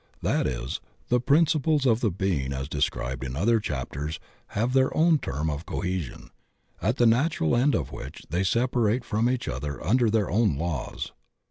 [0.23, 0.79] That is,
[1.09, 4.19] the principles of the being as described in other chapters
[4.57, 6.31] have their own term of cohesion,
[6.81, 11.11] at the natural end of which they separate from each other under their own laws.